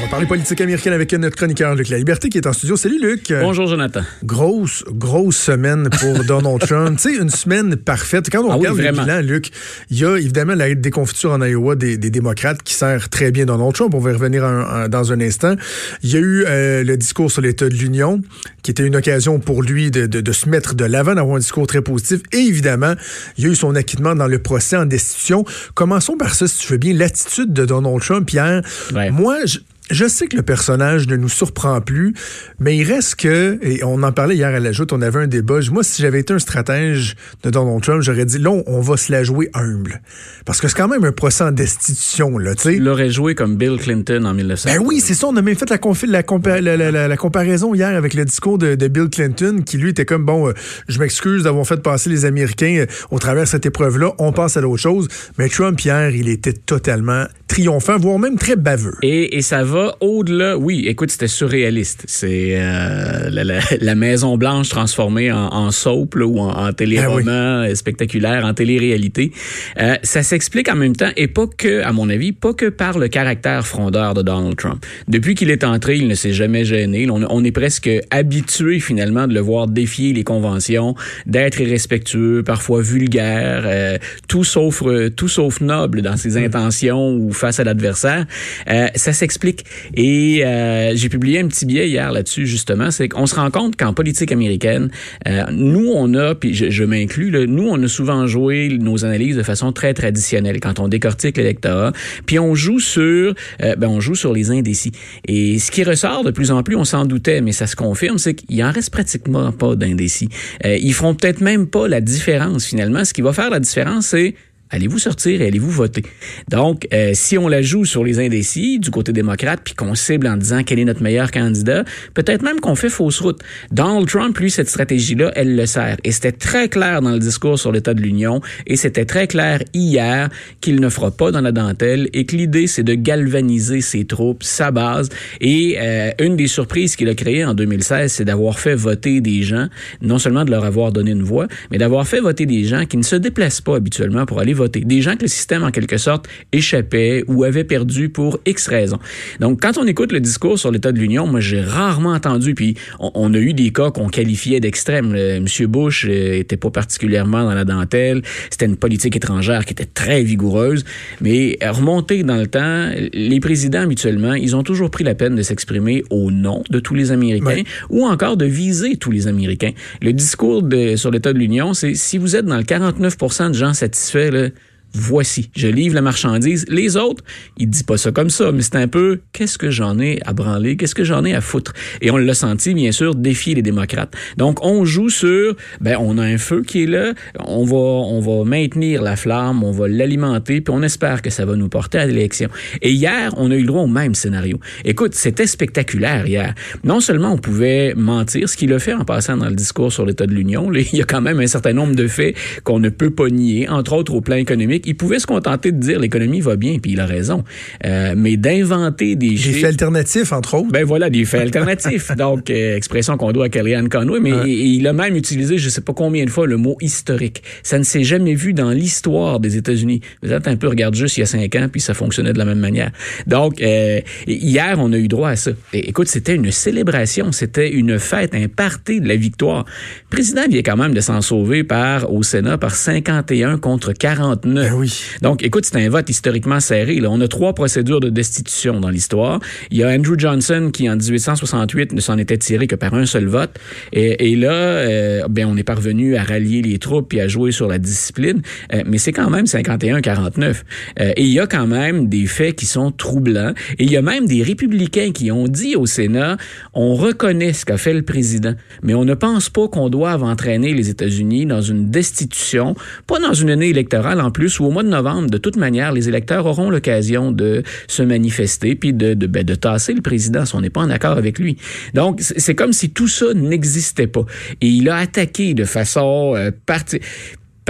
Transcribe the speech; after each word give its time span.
On 0.00 0.04
va 0.04 0.08
parler 0.08 0.26
politique 0.26 0.60
américaine 0.62 0.94
avec 0.94 1.12
notre 1.12 1.36
chroniqueur 1.36 1.74
Luc 1.74 1.88
La 1.90 1.98
Liberté 1.98 2.30
qui 2.30 2.38
est 2.38 2.46
en 2.46 2.54
studio. 2.54 2.74
Salut 2.76 2.98
Luc. 3.00 3.32
Bonjour 3.40 3.66
Jonathan. 3.66 4.00
Grosse, 4.24 4.82
grosse 4.90 5.36
semaine 5.36 5.90
pour 6.00 6.24
Donald 6.24 6.58
Trump. 6.60 6.98
Tu 6.98 7.14
sais, 7.14 7.20
une 7.20 7.28
semaine 7.28 7.76
parfaite. 7.76 8.30
Quand 8.30 8.42
on 8.44 8.50
Ah 8.50 8.56
oui, 8.56 8.66
regarde 8.68 8.96
le 8.96 9.02
bilan, 9.04 9.20
Luc, 9.20 9.50
il 9.90 9.98
y 9.98 10.04
a 10.06 10.16
évidemment 10.16 10.54
la 10.54 10.74
déconfiture 10.74 11.32
en 11.32 11.42
Iowa 11.42 11.74
des, 11.76 11.98
des 11.98 12.10
démocrates 12.10 12.62
qui 12.62 12.72
sert 12.74 13.10
très 13.10 13.30
bien 13.30 13.44
Donald 13.44 13.74
Trump. 13.74 13.92
On 13.94 13.98
va 13.98 14.10
y 14.10 14.14
revenir 14.14 14.42
dans 14.88 15.12
un 15.12 15.20
instant. 15.20 15.54
Il 16.02 16.10
y 16.10 16.16
a 16.16 16.20
eu 16.20 16.44
euh, 16.46 16.82
le 16.82 16.96
discours 16.96 17.30
sur 17.30 17.42
l'état 17.42 17.68
de 17.68 17.74
l'Union 17.74 18.22
qui 18.62 18.70
était 18.70 18.86
une 18.86 18.96
occasion 18.96 19.38
pour 19.38 19.62
lui 19.62 19.90
de, 19.90 20.06
de- 20.06 20.20
de 20.22 20.32
se 20.32 20.48
mettre 20.48 20.74
de 20.74 20.84
l'avant, 20.86 21.14
d'avoir 21.14 21.36
un 21.36 21.40
discours 21.40 21.66
très 21.66 21.82
positif. 21.82 22.20
Et 22.32 22.38
évidemment, 22.38 22.94
il 23.36 23.44
y 23.44 23.46
a 23.46 23.50
eu 23.50 23.54
son 23.54 23.74
acquittement 23.74 24.14
dans 24.14 24.26
le 24.28 24.38
procès 24.38 24.76
en 24.76 24.86
destitution. 24.86 25.44
Commençons 25.74 26.16
par 26.16 26.34
ça, 26.34 26.46
si 26.48 26.58
tu 26.58 26.72
veux 26.72 26.78
bien, 26.78 26.94
l'attitude 26.94 27.52
de 27.52 27.64
Donald 27.66 28.00
Trump, 28.00 28.26
Pierre. 28.26 28.62
Ouais. 28.94 29.10
Moi, 29.10 29.44
je, 29.46 29.58
je 29.90 30.06
sais 30.08 30.26
que 30.26 30.36
le 30.36 30.42
personnage 30.42 31.06
ne 31.08 31.16
nous 31.16 31.28
surprend 31.28 31.80
plus, 31.80 32.14
mais 32.58 32.76
il 32.76 32.84
reste 32.84 33.16
que, 33.16 33.58
et 33.62 33.82
on 33.84 34.02
en 34.02 34.12
parlait 34.12 34.36
hier 34.36 34.48
à 34.54 34.60
la 34.60 34.72
joute, 34.72 34.92
on 34.92 35.02
avait 35.02 35.20
un 35.20 35.26
débat. 35.26 35.58
Moi, 35.70 35.82
si 35.82 36.02
j'avais 36.02 36.20
été 36.20 36.32
un 36.32 36.38
stratège 36.38 37.16
de 37.42 37.50
Donald 37.50 37.82
Trump, 37.82 38.02
j'aurais 38.02 38.24
dit, 38.24 38.38
là, 38.38 38.50
on- 38.66 38.80
va 38.80 38.96
se 38.96 39.12
la 39.12 39.22
jouer 39.24 39.50
humble. 39.52 40.00
Parce 40.46 40.60
que 40.60 40.66
c'est 40.66 40.76
quand 40.76 40.88
même 40.88 41.04
un 41.04 41.12
procès 41.12 41.44
en 41.44 41.52
destitution, 41.52 42.38
là, 42.38 42.54
tu 42.54 42.62
sais. 42.62 42.76
Il 42.76 42.88
aurait 42.88 43.10
joué 43.10 43.34
comme 43.34 43.56
Bill 43.56 43.76
Clinton 43.78 44.24
en 44.24 44.32
1900. 44.32 44.70
Ben 44.72 44.78
oui, 44.84 45.00
c'est 45.00 45.12
ça. 45.14 45.26
On 45.26 45.36
a 45.36 45.42
même 45.42 45.54
fait 45.54 45.68
la, 45.68 45.76
confi- 45.76 46.06
la, 46.06 46.22
compa- 46.22 46.60
la- 46.60 46.76
la- 46.78 46.90
la- 46.90 47.08
la 47.08 47.16
comparaison 47.16 47.74
hier 47.74 47.88
avec 47.96 48.14
le 48.14 48.24
discours 48.24 48.56
de, 48.58 48.74
de 48.74 48.88
Bill 48.88 49.08
Clinton, 49.10 49.62
qui 49.64 49.76
lui 49.76 49.90
était 49.90 50.06
comme 50.06 50.24
bon, 50.24 50.48
euh, 50.48 50.52
je 50.88 50.98
m'excuse 50.98 51.42
d'avoir 51.44 51.66
fait 51.66 51.82
passer 51.82 52.08
les 52.08 52.24
Américains 52.24 52.78
euh, 52.80 52.86
au 53.10 53.18
travers 53.18 53.44
de 53.44 53.48
cette 53.48 53.66
épreuve-là. 53.66 54.12
On 54.18 54.32
passe 54.32 54.56
à 54.56 54.60
l'autre 54.62 54.80
chose. 54.82 55.08
Mais 55.38 55.48
Trump 55.48 55.78
hier, 55.80 56.10
il 56.10 56.28
était 56.28 56.54
totalement 56.54 57.24
triomphant, 57.50 57.98
voire 57.98 58.18
même 58.18 58.38
très 58.38 58.54
baveux. 58.56 58.94
Et, 59.02 59.36
et 59.36 59.42
ça 59.42 59.64
va 59.64 59.96
au-delà. 60.00 60.56
Oui, 60.56 60.84
écoute, 60.86 61.10
c'était 61.10 61.26
surréaliste. 61.28 62.04
C'est 62.06 62.52
euh, 62.56 63.28
la, 63.30 63.42
la- 63.44 63.58
la 63.80 63.94
Maison 63.96 64.36
Blanche 64.38 64.68
transformée 64.68 65.32
en, 65.32 65.48
en 65.52 65.70
soap 65.72 66.14
là, 66.14 66.26
ou 66.26 66.38
en, 66.38 66.50
en 66.50 66.72
téléroman 66.72 67.64
euh, 67.68 67.74
spectaculaire, 67.74 68.44
en 68.44 68.54
télé-réalité. 68.54 69.32
Euh, 69.80 69.96
ça 70.04 70.22
s'explique 70.22 70.70
en 70.70 70.76
même 70.76 70.94
temps, 70.94 71.10
et 71.16 71.26
pas 71.26 71.46
que, 71.46 71.82
à 71.82 71.92
mon 71.92 72.08
avis, 72.08 72.30
pas 72.32 72.54
que 72.54 72.66
par 72.70 72.98
le 72.98 73.08
caractère 73.08 73.66
frondeur 73.66 74.14
de 74.14 74.22
Donald 74.22 74.56
Trump. 74.56 74.86
Depuis 75.08 75.34
qu'il 75.34 75.50
est 75.50 75.64
entré, 75.64 75.96
il 75.96 76.06
ne 76.06 76.14
s'est 76.14 76.32
jamais 76.32 76.64
gêné. 76.64 77.10
On, 77.10 77.20
on 77.28 77.44
est 77.44 77.52
presque 77.52 77.90
habitué 78.10 78.78
finalement 78.78 79.26
de 79.26 79.34
le 79.34 79.40
voir 79.40 79.66
défier 79.66 80.12
les 80.12 80.22
conventions, 80.24 80.94
d'être 81.26 81.60
irrespectueux, 81.60 82.42
parfois 82.44 82.80
vulgaire, 82.80 83.64
euh, 83.66 83.98
tout 84.28 84.44
sauf 84.44 84.82
euh, 84.86 85.10
tout 85.10 85.28
sauf 85.28 85.60
noble 85.60 86.00
dans 86.02 86.16
ses 86.16 86.36
intentions 86.36 87.12
ou 87.14 87.32
face 87.40 87.60
à 87.60 87.64
l'adversaire. 87.64 88.26
Euh, 88.68 88.88
ça 88.94 89.12
s'explique. 89.12 89.64
Et 89.94 90.44
euh, 90.44 90.92
j'ai 90.94 91.08
publié 91.08 91.40
un 91.40 91.48
petit 91.48 91.66
billet 91.66 91.88
hier 91.88 92.12
là-dessus 92.12 92.46
justement, 92.46 92.90
c'est 92.90 93.08
qu'on 93.08 93.26
se 93.26 93.34
rend 93.34 93.50
compte 93.50 93.76
qu'en 93.76 93.92
politique 93.92 94.32
américaine, 94.32 94.90
euh, 95.26 95.44
nous 95.50 95.92
on 95.94 96.14
a, 96.14 96.34
puis 96.34 96.54
je, 96.54 96.70
je 96.70 96.84
m'inclus, 96.84 97.30
nous 97.48 97.68
on 97.68 97.82
a 97.82 97.88
souvent 97.88 98.26
joué 98.26 98.68
nos 98.78 99.04
analyses 99.04 99.36
de 99.36 99.42
façon 99.42 99.72
très 99.72 99.94
traditionnelle 99.94 100.60
quand 100.60 100.78
on 100.78 100.88
décortique 100.88 101.36
l'électorat, 101.36 101.92
puis 102.26 102.38
on 102.38 102.54
joue 102.54 102.80
sur, 102.80 103.34
euh, 103.62 103.76
ben 103.76 103.88
on 103.88 104.00
joue 104.00 104.14
sur 104.14 104.32
les 104.32 104.50
indécis. 104.50 104.92
Et 105.26 105.58
ce 105.58 105.70
qui 105.70 105.84
ressort 105.84 106.24
de 106.24 106.30
plus 106.30 106.50
en 106.50 106.62
plus, 106.62 106.76
on 106.76 106.84
s'en 106.84 107.04
doutait, 107.04 107.40
mais 107.40 107.52
ça 107.52 107.66
se 107.66 107.76
confirme, 107.76 108.18
c'est 108.18 108.34
qu'il 108.34 108.62
en 108.62 108.70
reste 108.70 108.90
pratiquement 108.90 109.52
pas 109.52 109.76
d'indécis. 109.76 110.28
Euh, 110.64 110.76
ils 110.76 110.94
feront 110.94 111.14
peut-être 111.14 111.40
même 111.40 111.66
pas 111.66 111.88
la 111.88 112.00
différence 112.00 112.66
finalement. 112.66 113.04
Ce 113.04 113.14
qui 113.14 113.22
va 113.22 113.32
faire 113.32 113.50
la 113.50 113.60
différence, 113.60 114.08
c'est 114.08 114.34
Allez-vous 114.72 115.00
sortir 115.00 115.42
et 115.42 115.48
allez-vous 115.48 115.70
voter? 115.70 116.04
Donc, 116.48 116.86
euh, 116.92 117.10
si 117.14 117.36
on 117.36 117.48
la 117.48 117.60
joue 117.60 117.84
sur 117.84 118.04
les 118.04 118.24
indécis 118.24 118.78
du 118.78 118.90
côté 118.92 119.12
démocrate, 119.12 119.60
puis 119.64 119.74
qu'on 119.74 119.96
cible 119.96 120.28
en 120.28 120.36
disant 120.36 120.62
quel 120.64 120.78
est 120.78 120.84
notre 120.84 121.02
meilleur 121.02 121.32
candidat, 121.32 121.84
peut-être 122.14 122.42
même 122.42 122.60
qu'on 122.60 122.76
fait 122.76 122.88
fausse 122.88 123.20
route. 123.20 123.40
Donald 123.72 124.06
Trump, 124.06 124.38
lui, 124.38 124.48
cette 124.48 124.68
stratégie-là, 124.68 125.32
elle 125.34 125.56
le 125.56 125.66
sert. 125.66 125.96
Et 126.04 126.12
c'était 126.12 126.30
très 126.30 126.68
clair 126.68 127.02
dans 127.02 127.10
le 127.10 127.18
discours 127.18 127.58
sur 127.58 127.72
l'état 127.72 127.94
de 127.94 128.00
l'Union, 128.00 128.40
et 128.68 128.76
c'était 128.76 129.04
très 129.04 129.26
clair 129.26 129.60
hier 129.74 130.28
qu'il 130.60 130.80
ne 130.80 130.88
fera 130.88 131.10
pas 131.10 131.32
dans 131.32 131.40
la 131.40 131.50
dentelle, 131.50 132.08
et 132.12 132.24
que 132.24 132.36
l'idée, 132.36 132.68
c'est 132.68 132.84
de 132.84 132.94
galvaniser 132.94 133.80
ses 133.80 134.04
troupes, 134.04 134.44
sa 134.44 134.70
base. 134.70 135.08
Et 135.40 135.78
euh, 135.80 136.12
une 136.20 136.36
des 136.36 136.46
surprises 136.46 136.94
qu'il 136.94 137.08
a 137.08 137.14
créées 137.14 137.44
en 137.44 137.54
2016, 137.54 138.12
c'est 138.12 138.24
d'avoir 138.24 138.60
fait 138.60 138.76
voter 138.76 139.20
des 139.20 139.42
gens, 139.42 139.66
non 140.00 140.18
seulement 140.18 140.44
de 140.44 140.52
leur 140.52 140.64
avoir 140.64 140.92
donné 140.92 141.10
une 141.10 141.24
voix, 141.24 141.48
mais 141.72 141.78
d'avoir 141.78 142.06
fait 142.06 142.20
voter 142.20 142.46
des 142.46 142.64
gens 142.64 142.86
qui 142.86 142.96
ne 142.96 143.02
se 143.02 143.16
déplacent 143.16 143.60
pas 143.60 143.74
habituellement 143.74 144.26
pour 144.26 144.38
aller 144.38 144.54
voter. 144.60 144.80
Des 144.80 145.00
gens 145.02 145.16
que 145.16 145.22
le 145.22 145.28
système, 145.28 145.62
en 145.64 145.70
quelque 145.70 145.96
sorte, 145.98 146.26
échappait 146.52 147.24
ou 147.28 147.44
avait 147.44 147.64
perdu 147.64 148.08
pour 148.08 148.38
X 148.46 148.66
raisons. 148.68 148.98
Donc, 149.40 149.60
quand 149.62 149.78
on 149.78 149.86
écoute 149.86 150.12
le 150.12 150.20
discours 150.20 150.58
sur 150.58 150.70
l'état 150.70 150.92
de 150.92 150.98
l'Union, 150.98 151.26
moi, 151.26 151.40
j'ai 151.40 151.60
rarement 151.60 152.12
entendu, 152.12 152.54
puis 152.54 152.74
on, 152.98 153.10
on 153.14 153.34
a 153.34 153.38
eu 153.38 153.54
des 153.54 153.70
cas 153.72 153.90
qu'on 153.90 154.08
qualifiait 154.08 154.60
d'extrêmes. 154.60 155.14
là. 155.14 155.40
Monsieur 155.40 155.66
Bush 155.66 156.06
euh, 156.08 156.34
était 156.38 156.56
pas 156.58 156.70
particulièrement 156.70 157.44
dans 157.44 157.54
la 157.54 157.64
dentelle. 157.64 158.22
C'était 158.50 158.66
une 158.66 158.76
politique 158.76 159.16
étrangère 159.16 159.64
qui 159.64 159.72
était 159.72 159.86
très 160.02 160.22
vigoureuse. 160.22 160.84
Mais 161.20 161.56
euh, 161.62 161.72
remonter 161.72 162.22
dans 162.22 162.36
le 162.36 162.46
temps, 162.46 162.90
les 163.12 163.40
présidents, 163.40 163.82
habituellement, 163.82 164.34
ils 164.34 164.54
ont 164.56 164.62
toujours 164.62 164.90
pris 164.90 165.04
la 165.04 165.14
peine 165.14 165.34
de 165.36 165.42
s'exprimer 165.42 166.02
au 166.10 166.30
nom 166.30 166.62
de 166.70 166.78
tous 166.80 166.94
les 166.94 167.10
Américains 167.12 167.62
ou 167.88 168.04
encore 168.06 168.36
de 168.36 168.44
viser 168.44 168.96
tous 168.96 169.10
les 169.10 169.26
Américains. 169.26 169.72
Le 170.02 170.12
discours 170.12 170.62
de- 170.62 170.96
sur 170.96 171.10
l'état 171.10 171.32
de 171.32 171.38
l'Union, 171.38 171.72
c'est 171.74 171.94
si 171.94 172.18
vous 172.18 172.36
êtes 172.36 172.44
dans 172.44 172.56
le 172.58 172.62
49 172.64 173.16
de 173.48 173.54
gens 173.54 173.72
satisfaits, 173.72 174.30
là, 174.30 174.48
voici, 174.92 175.50
je 175.56 175.68
livre 175.68 175.94
la 175.94 176.02
marchandise. 176.02 176.64
Les 176.68 176.96
autres, 176.96 177.22
ils 177.58 177.68
disent 177.68 177.82
pas 177.82 177.96
ça 177.96 178.12
comme 178.12 178.30
ça, 178.30 178.52
mais 178.52 178.62
c'est 178.62 178.76
un 178.76 178.88
peu 178.88 179.20
qu'est-ce 179.32 179.58
que 179.58 179.70
j'en 179.70 179.98
ai 179.98 180.20
à 180.24 180.32
branler, 180.32 180.76
qu'est-ce 180.76 180.94
que 180.94 181.04
j'en 181.04 181.24
ai 181.24 181.34
à 181.34 181.40
foutre? 181.40 181.72
Et 182.00 182.10
on 182.10 182.16
l'a 182.16 182.34
senti, 182.34 182.74
bien 182.74 182.92
sûr, 182.92 183.14
défier 183.14 183.54
les 183.54 183.62
démocrates. 183.62 184.14
Donc, 184.36 184.64
on 184.64 184.84
joue 184.84 185.08
sur, 185.08 185.56
ben, 185.80 185.96
on 186.00 186.18
a 186.18 186.24
un 186.24 186.38
feu 186.38 186.62
qui 186.62 186.84
est 186.84 186.86
là, 186.86 187.12
on 187.38 187.64
va, 187.64 187.76
on 187.76 188.20
va 188.20 188.44
maintenir 188.44 189.02
la 189.02 189.16
flamme, 189.16 189.62
on 189.62 189.70
va 189.72 189.88
l'alimenter, 189.88 190.60
puis 190.60 190.74
on 190.74 190.82
espère 190.82 191.22
que 191.22 191.30
ça 191.30 191.44
va 191.44 191.56
nous 191.56 191.68
porter 191.68 191.98
à 191.98 192.06
l'élection. 192.06 192.48
Et 192.82 192.92
hier, 192.92 193.34
on 193.36 193.50
a 193.50 193.54
eu 193.54 193.60
le 193.60 193.66
droit 193.66 193.82
au 193.82 193.86
même 193.86 194.14
scénario. 194.14 194.58
Écoute, 194.84 195.14
c'était 195.14 195.46
spectaculaire 195.46 196.26
hier. 196.26 196.54
Non 196.84 197.00
seulement 197.00 197.32
on 197.32 197.38
pouvait 197.38 197.94
mentir, 197.94 198.48
ce 198.48 198.56
qu'il 198.56 198.72
a 198.72 198.78
fait 198.78 198.94
en 198.94 199.04
passant 199.04 199.36
dans 199.36 199.48
le 199.48 199.54
discours 199.54 199.92
sur 199.92 200.06
l'état 200.06 200.26
de 200.26 200.32
l'Union, 200.32 200.72
il 200.74 200.98
y 200.98 201.02
a 201.02 201.04
quand 201.04 201.20
même 201.20 201.40
un 201.40 201.46
certain 201.46 201.72
nombre 201.72 201.94
de 201.94 202.06
faits 202.06 202.36
qu'on 202.64 202.78
ne 202.78 202.88
peut 202.88 203.10
pas 203.10 203.28
nier, 203.28 203.68
entre 203.68 203.92
autres 203.92 204.14
au 204.14 204.20
plan 204.20 204.36
économique. 204.36 204.79
Il 204.84 204.96
pouvait 204.96 205.18
se 205.18 205.26
contenter 205.26 205.72
de 205.72 205.78
dire 205.78 205.98
l'économie 206.00 206.40
va 206.40 206.56
bien, 206.56 206.78
puis 206.78 206.92
il 206.92 207.00
a 207.00 207.06
raison. 207.06 207.44
Euh, 207.84 208.14
mais 208.16 208.36
d'inventer 208.36 209.16
des 209.16 209.30
J'ai 209.36 209.36
chiffres- 209.52 209.60
fait 209.60 209.66
alternatif, 209.66 210.32
entre 210.32 210.54
autres. 210.54 210.70
ben 210.70 210.84
voilà, 210.84 211.10
des 211.10 211.24
faits 211.24 211.40
alternatifs. 211.42 212.10
Donc, 212.16 212.50
euh, 212.50 212.76
expression 212.76 213.16
qu'on 213.16 213.32
doit 213.32 213.46
à 213.46 213.48
Kellyanne 213.48 213.88
Conway, 213.88 214.20
mais 214.20 214.32
il, 214.46 214.76
il 214.76 214.86
a 214.86 214.92
même 214.92 215.16
utilisé, 215.16 215.58
je 215.58 215.68
sais 215.68 215.80
pas 215.80 215.92
combien 215.92 216.24
de 216.24 216.30
fois, 216.30 216.46
le 216.46 216.56
mot 216.56 216.76
historique. 216.80 217.42
Ça 217.62 217.78
ne 217.78 217.84
s'est 217.84 218.04
jamais 218.04 218.34
vu 218.34 218.52
dans 218.52 218.70
l'histoire 218.70 219.40
des 219.40 219.56
États-Unis. 219.56 220.00
Vous 220.22 220.32
êtes 220.32 220.48
un 220.48 220.56
peu, 220.56 220.68
regarde 220.68 220.94
juste 220.94 221.16
il 221.16 221.20
y 221.20 221.22
a 221.22 221.26
cinq 221.26 221.54
ans, 221.56 221.68
puis 221.70 221.80
ça 221.80 221.94
fonctionnait 221.94 222.32
de 222.32 222.38
la 222.38 222.44
même 222.44 222.58
manière. 222.60 222.90
Donc, 223.26 223.60
euh, 223.60 224.00
hier, 224.26 224.76
on 224.78 224.92
a 224.92 224.96
eu 224.98 225.08
droit 225.08 225.30
à 225.30 225.36
ça. 225.36 225.50
Et, 225.72 225.88
écoute, 225.88 226.08
c'était 226.08 226.34
une 226.34 226.50
célébration, 226.50 227.32
c'était 227.32 227.70
une 227.70 227.98
fête, 227.98 228.34
un 228.34 228.48
party 228.48 229.00
de 229.00 229.08
la 229.08 229.16
victoire. 229.16 229.64
Le 230.10 230.16
président 230.16 230.42
vient 230.48 230.62
quand 230.62 230.76
même 230.76 230.94
de 230.94 231.00
s'en 231.00 231.20
sauver 231.20 231.64
par, 231.64 232.12
au 232.12 232.22
Sénat 232.22 232.58
par 232.58 232.74
51 232.74 233.58
contre 233.58 233.92
49. 233.92 234.69
Ben 234.70 234.76
oui. 234.76 235.02
Donc, 235.20 235.42
écoute, 235.42 235.64
c'est 235.64 235.84
un 235.84 235.88
vote 235.88 236.08
historiquement 236.08 236.60
serré. 236.60 237.00
Là. 237.00 237.08
On 237.10 237.20
a 237.20 237.26
trois 237.26 237.54
procédures 237.54 237.98
de 237.98 238.08
destitution 238.08 238.78
dans 238.78 238.90
l'histoire. 238.90 239.40
Il 239.72 239.78
y 239.78 239.82
a 239.82 239.88
Andrew 239.88 240.16
Johnson 240.16 240.70
qui, 240.72 240.88
en 240.88 240.94
1868, 240.94 241.92
ne 241.92 242.00
s'en 242.00 242.18
était 242.18 242.38
tiré 242.38 242.68
que 242.68 242.76
par 242.76 242.94
un 242.94 243.04
seul 243.04 243.26
vote. 243.26 243.50
Et, 243.92 244.36
là, 244.36 244.52
euh, 244.52 245.26
ben, 245.28 245.46
on 245.46 245.56
est 245.56 245.64
parvenu 245.64 246.14
à 246.14 246.22
rallier 246.22 246.62
les 246.62 246.78
troupes 246.78 247.12
et 247.14 247.20
à 247.20 247.26
jouer 247.26 247.50
sur 247.50 247.66
la 247.66 247.78
discipline. 247.78 248.42
Euh, 248.72 248.84
mais 248.86 248.98
c'est 248.98 249.12
quand 249.12 249.28
même 249.28 249.46
51-49. 249.46 250.62
Euh, 251.00 251.12
et 251.16 251.24
il 251.24 251.32
y 251.32 251.40
a 251.40 251.48
quand 251.48 251.66
même 251.66 252.08
des 252.08 252.26
faits 252.26 252.54
qui 252.54 252.66
sont 252.66 252.92
troublants. 252.92 253.54
Et 253.80 253.84
il 253.84 253.90
y 253.90 253.96
a 253.96 254.02
même 254.02 254.26
des 254.26 254.44
républicains 254.44 255.10
qui 255.10 255.32
ont 255.32 255.48
dit 255.48 255.74
au 255.74 255.86
Sénat, 255.86 256.36
on 256.74 256.94
reconnaît 256.94 257.54
ce 257.54 257.64
qu'a 257.64 257.76
fait 257.76 257.94
le 257.94 258.02
président, 258.02 258.54
mais 258.84 258.94
on 258.94 259.04
ne 259.04 259.14
pense 259.14 259.48
pas 259.48 259.66
qu'on 259.66 259.88
doive 259.88 260.22
entraîner 260.22 260.74
les 260.74 260.90
États-Unis 260.90 261.46
dans 261.46 261.60
une 261.60 261.90
destitution, 261.90 262.76
pas 263.08 263.18
dans 263.18 263.34
une 263.34 263.50
année 263.50 263.70
électorale 263.70 264.20
en 264.20 264.30
plus, 264.30 264.59
au 264.64 264.70
mois 264.70 264.82
de 264.82 264.88
novembre, 264.88 265.30
de 265.30 265.38
toute 265.38 265.56
manière, 265.56 265.92
les 265.92 266.08
électeurs 266.08 266.46
auront 266.46 266.70
l'occasion 266.70 267.32
de 267.32 267.62
se 267.88 268.02
manifester 268.02 268.74
puis 268.74 268.92
de, 268.92 269.14
de, 269.14 269.26
ben, 269.26 269.44
de 269.44 269.54
tasser 269.54 269.92
le 269.92 270.02
président 270.02 270.44
si 270.44 270.54
on 270.54 270.60
n'est 270.60 270.70
pas 270.70 270.80
en 270.80 270.90
accord 270.90 271.16
avec 271.16 271.38
lui. 271.38 271.56
Donc, 271.94 272.20
c'est 272.20 272.54
comme 272.54 272.72
si 272.72 272.90
tout 272.90 273.08
ça 273.08 273.34
n'existait 273.34 274.06
pas. 274.06 274.24
Et 274.60 274.68
il 274.68 274.88
a 274.88 274.96
attaqué 274.96 275.54
de 275.54 275.64
façon 275.64 276.34
euh, 276.36 276.50
parti 276.66 277.00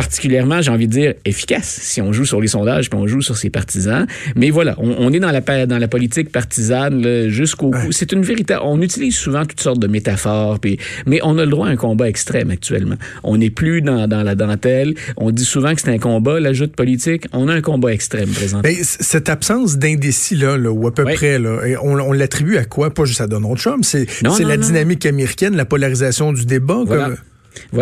particulièrement, 0.00 0.62
j'ai 0.62 0.70
envie 0.70 0.88
de 0.88 0.92
dire, 0.92 1.14
efficace 1.26 1.78
si 1.82 2.00
on 2.00 2.10
joue 2.10 2.24
sur 2.24 2.40
les 2.40 2.48
sondages 2.48 2.88
puis 2.88 2.98
on 2.98 3.06
joue 3.06 3.20
sur 3.20 3.36
ses 3.36 3.50
partisans. 3.50 4.06
Mais 4.34 4.48
voilà, 4.48 4.74
on, 4.78 5.12
est 5.12 5.20
dans 5.20 5.30
la, 5.30 5.66
dans 5.66 5.76
la 5.76 5.88
politique 5.88 6.32
partisane 6.32 7.28
jusqu'au 7.28 7.68
bout. 7.68 7.92
C'est 7.92 8.10
une 8.12 8.22
véritable... 8.22 8.62
On 8.64 8.80
utilise 8.80 9.14
souvent 9.14 9.44
toutes 9.44 9.60
sortes 9.60 9.78
de 9.78 9.88
métaphores, 9.88 10.58
puis, 10.58 10.78
mais 11.04 11.20
on 11.22 11.36
a 11.36 11.44
le 11.44 11.50
droit 11.50 11.66
à 11.68 11.70
un 11.70 11.76
combat 11.76 12.08
extrême 12.08 12.50
actuellement. 12.50 12.94
On 13.24 13.36
n'est 13.36 13.50
plus 13.50 13.82
dans, 13.82 14.08
dans, 14.08 14.22
la 14.22 14.34
dentelle. 14.34 14.94
On 15.18 15.30
dit 15.32 15.44
souvent 15.44 15.74
que 15.74 15.82
c'est 15.82 15.90
un 15.90 15.98
combat, 15.98 16.40
la 16.40 16.54
joute 16.54 16.74
politique. 16.74 17.26
On 17.34 17.48
a 17.48 17.52
un 17.52 17.60
combat 17.60 17.92
extrême 17.92 18.30
présentement. 18.30 18.72
cette 18.82 19.28
absence 19.28 19.76
d'indécis, 19.76 20.36
là, 20.36 20.56
ou 20.56 20.86
à 20.86 20.94
peu 20.94 21.04
près, 21.04 21.38
là, 21.38 21.58
on, 21.82 22.00
on 22.00 22.12
l'attribue 22.12 22.56
à 22.56 22.64
quoi? 22.64 22.88
Pas 22.88 23.04
juste 23.04 23.20
à 23.20 23.26
Donald 23.26 23.58
Trump, 23.58 23.84
c'est 23.84 24.06
la 24.22 24.56
dynamique 24.56 25.04
américaine, 25.04 25.56
la 25.56 25.66
polarisation 25.66 26.32
du 26.32 26.46
débat. 26.46 26.84
Voilà, 26.86 27.10